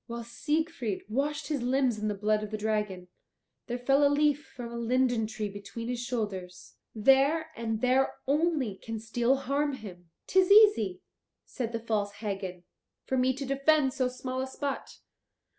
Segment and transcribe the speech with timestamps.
[0.07, 3.07] While Siegfried washed his limbs in the blood of the dragon,
[3.67, 6.73] there fell a leaf from a linden tree between his shoulders.
[6.95, 11.01] There and there only can steel harm him." "'Tis easy,"
[11.45, 12.63] said the false Hagen,
[13.05, 14.89] "for me to defend so small a spot.